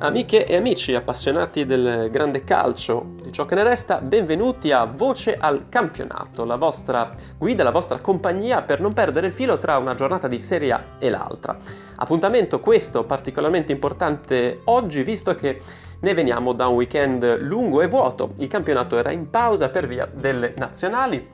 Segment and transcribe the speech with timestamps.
[0.00, 5.36] Amiche e amici appassionati del grande calcio, di ciò che ne resta, benvenuti a Voce
[5.36, 9.96] al Campionato, la vostra guida, la vostra compagnia per non perdere il filo tra una
[9.96, 11.58] giornata di Serie A e l'altra.
[11.96, 15.60] Appuntamento questo particolarmente importante oggi, visto che
[15.98, 18.34] ne veniamo da un weekend lungo e vuoto.
[18.38, 21.28] Il campionato era in pausa per via delle nazionali,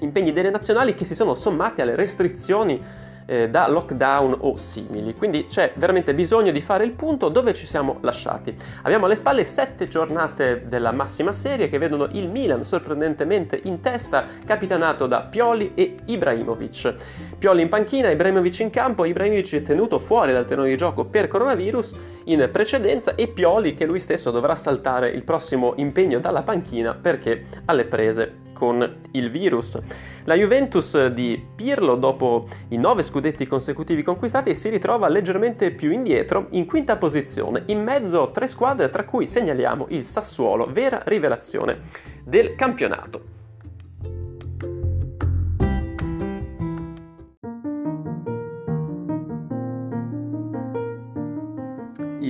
[0.00, 2.78] impegni delle nazionali che si sono sommati alle restrizioni
[3.26, 5.14] eh, da lockdown o simili.
[5.14, 8.56] Quindi c'è veramente bisogno di fare il punto dove ci siamo lasciati.
[8.82, 14.26] Abbiamo alle spalle sette giornate della massima serie che vedono il Milan sorprendentemente in testa,
[14.44, 16.94] capitanato da Pioli e Ibrahimovic.
[17.38, 22.13] Pioli in panchina, Ibrahimovic in campo, Ibrahimovic tenuto fuori dal terreno di gioco per coronavirus
[22.24, 27.46] in precedenza e Pioli che lui stesso dovrà saltare il prossimo impegno dalla panchina perché
[27.66, 29.78] alle prese con il virus.
[30.24, 36.46] La Juventus di Pirlo, dopo i nove scudetti consecutivi conquistati, si ritrova leggermente più indietro,
[36.50, 41.82] in quinta posizione, in mezzo tre squadre tra cui segnaliamo il Sassuolo, vera rivelazione
[42.24, 43.43] del campionato.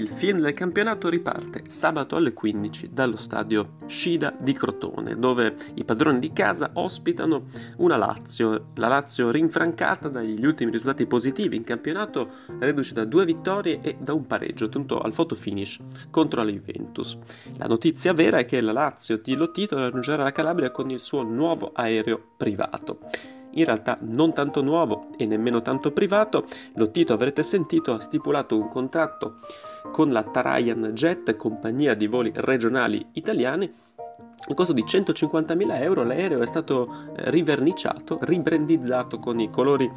[0.05, 5.85] Il film del campionato riparte sabato alle 15 dallo stadio Scida di Crotone, dove i
[5.85, 7.45] padroni di casa ospitano
[7.79, 13.81] una Lazio, la Lazio rinfrancata dagli ultimi risultati positivi in campionato, reduce da due vittorie
[13.81, 15.79] e da un pareggio ottenuto al photo finish
[16.11, 17.17] contro la Juventus.
[17.57, 21.23] La notizia vera è che la Lazio di Lottito raggiungerà la Calabria con il suo
[21.23, 22.99] nuovo aereo privato
[23.55, 28.69] in realtà non tanto nuovo e nemmeno tanto privato, Lottito avrete sentito ha stipulato un
[28.69, 29.37] contratto
[29.93, 33.73] con la Tarayan Jet, compagnia di voli regionali italiani.
[34.47, 39.91] A costo di 150.000 euro l'aereo è stato eh, riverniciato, ribrandizzato con i colori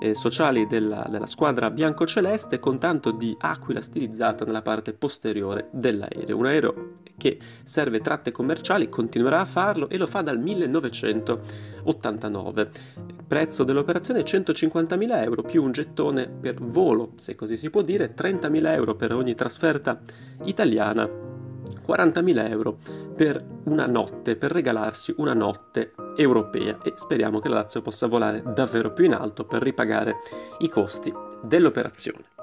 [0.00, 6.36] eh, sociali della, della squadra bianco-celeste con tanto di aquila stilizzata nella parte posteriore dell'aereo.
[6.36, 10.38] Un aereo che serve tratte commerciali, continuerà a farlo e lo fa dal
[11.90, 12.70] 1989.
[13.26, 18.74] Prezzo dell'operazione 150.000 euro più un gettone per volo, se così si può dire, 30.000
[18.74, 20.00] euro per ogni trasferta
[20.44, 21.08] italiana
[21.86, 22.78] 40.000 euro
[23.16, 28.42] per una notte, per regalarsi una notte europea e speriamo che la Lazio possa volare
[28.54, 30.16] davvero più in alto per ripagare
[30.58, 31.12] i costi
[31.42, 32.39] dell'operazione.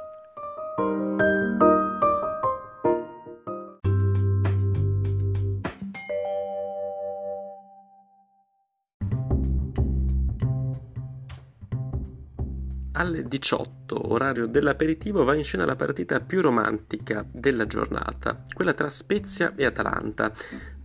[12.97, 18.89] Alle 18, orario dell'aperitivo, va in scena la partita più romantica della giornata, quella tra
[18.89, 20.33] Spezia e Atalanta.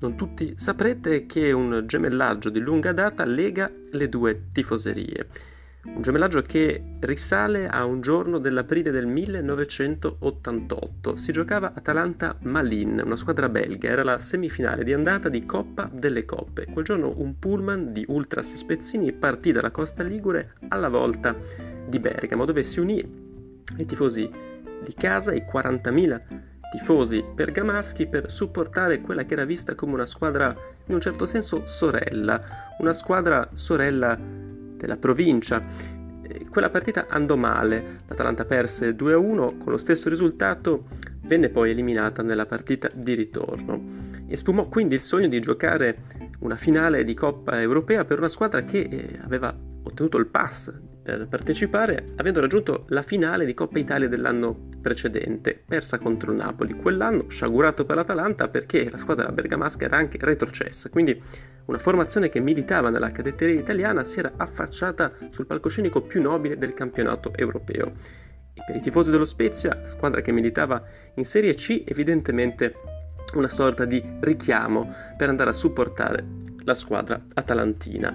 [0.00, 5.28] Non tutti saprete che un gemellaggio di lunga data lega le due tifoserie.
[5.84, 11.16] Un gemellaggio che risale a un giorno dell'aprile del 1988.
[11.16, 13.88] Si giocava Atalanta-Malin, una squadra belga.
[13.88, 16.66] Era la semifinale di andata di Coppa delle Coppe.
[16.72, 21.34] Quel giorno un pullman di Ultras Spezzini partì dalla costa ligure alla volta
[21.88, 23.04] di Bergamo, dove si unì
[23.76, 24.30] i tifosi
[24.84, 26.20] di casa, i 40.000
[26.70, 30.56] tifosi bergamaschi per supportare quella che era vista come una squadra
[30.86, 32.40] in un certo senso sorella,
[32.78, 34.16] una squadra sorella
[34.82, 35.62] della provincia.
[36.50, 40.86] Quella partita andò male, l'Atalanta perse 2-1, con lo stesso risultato
[41.22, 45.98] venne poi eliminata nella partita di ritorno e sfumò quindi il sogno di giocare
[46.40, 50.72] una finale di Coppa Europea per una squadra che eh, aveva ottenuto il pass
[51.02, 56.74] per partecipare avendo raggiunto la finale di Coppa Italia dell'anno precedente, persa contro il Napoli.
[56.74, 61.20] Quell'anno sciagurato per l'Atalanta perché la squadra bergamasca era anche retrocessa, quindi
[61.66, 66.74] una formazione che militava nella cadetteria italiana si era affacciata sul palcoscenico più nobile del
[66.74, 67.92] campionato europeo.
[68.54, 70.82] E per i tifosi dello Spezia, squadra che militava
[71.14, 72.74] in Serie C, evidentemente
[73.34, 76.24] una sorta di richiamo per andare a supportare
[76.64, 78.14] la squadra atalantina.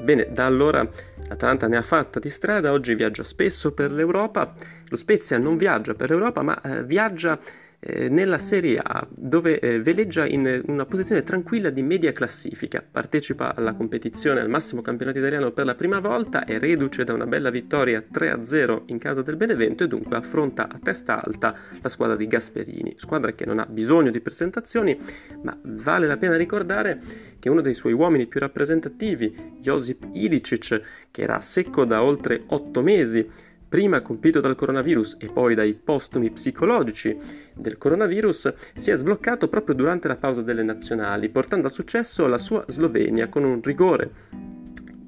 [0.00, 0.88] Bene, da allora
[1.28, 4.52] l'Atalanta ne ha fatta di strada, oggi viaggia spesso per l'Europa,
[4.88, 7.38] lo Spezia non viaggia per l'Europa ma eh, viaggia
[7.84, 13.56] eh, nella Serie A, dove eh, veleggia in una posizione tranquilla di media classifica, partecipa
[13.56, 17.50] alla competizione al massimo campionato italiano per la prima volta, è reduce da una bella
[17.50, 22.28] vittoria 3-0 in casa del Benevento e dunque affronta a testa alta la squadra di
[22.28, 24.96] Gasperini, squadra che non ha bisogno di presentazioni,
[25.42, 27.00] ma vale la pena ricordare
[27.40, 30.80] che uno dei suoi uomini più rappresentativi, Josip Ilicic,
[31.10, 33.28] che era secco da oltre 8 mesi,
[33.72, 37.18] prima colpito dal coronavirus e poi dai postumi psicologici
[37.54, 42.36] del coronavirus, si è sbloccato proprio durante la pausa delle nazionali, portando a successo la
[42.36, 44.10] sua Slovenia con un rigore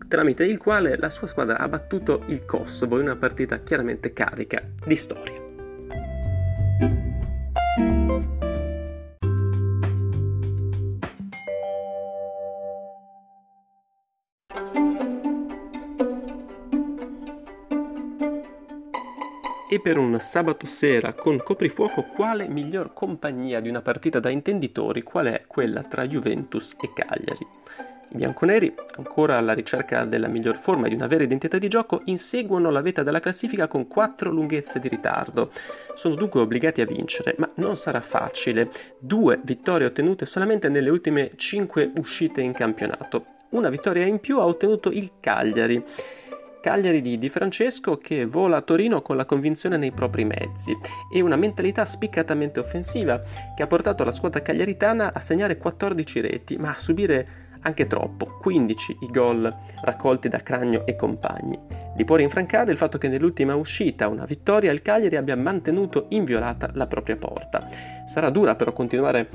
[0.08, 4.62] tramite il quale la sua squadra ha battuto il Kosovo in una partita chiaramente carica
[4.86, 5.43] di storia.
[19.74, 25.02] E per un sabato sera con coprifuoco, quale miglior compagnia di una partita da intenditori
[25.02, 27.44] qual è quella tra Juventus e Cagliari?
[28.10, 32.02] I bianconeri, ancora alla ricerca della miglior forma e di una vera identità di gioco,
[32.04, 35.50] inseguono la vetta della classifica con quattro lunghezze di ritardo.
[35.94, 38.70] Sono dunque obbligati a vincere, ma non sarà facile.
[39.00, 43.26] Due vittorie ottenute solamente nelle ultime cinque uscite in campionato.
[43.48, 45.84] Una vittoria in più ha ottenuto il Cagliari.
[46.64, 50.74] Cagliari di Di Francesco che vola a Torino con la convinzione nei propri mezzi
[51.12, 53.20] e una mentalità spiccatamente offensiva
[53.54, 57.26] che ha portato la squadra cagliaritana a segnare 14 reti, ma a subire
[57.60, 61.58] anche troppo, 15 i gol raccolti da Cragno e compagni.
[61.96, 66.70] Li può rinfrancare il fatto che nell'ultima uscita, una vittoria, il Cagliari abbia mantenuto inviolata
[66.72, 67.68] la propria porta.
[68.06, 69.28] Sarà dura però continuare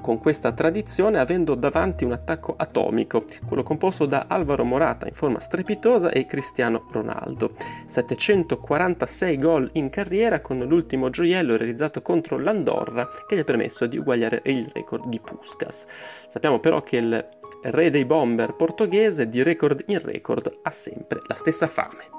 [0.00, 5.40] con questa tradizione avendo davanti un attacco atomico, quello composto da Alvaro Morata in forma
[5.40, 7.52] strepitosa e Cristiano Ronaldo.
[7.86, 13.98] 746 gol in carriera con l'ultimo gioiello realizzato contro l'Andorra che gli ha permesso di
[13.98, 15.86] uguagliare il record di Puskas.
[16.26, 17.28] Sappiamo però che il
[17.62, 22.09] re dei bomber portoghese di record in record ha sempre la stessa fame.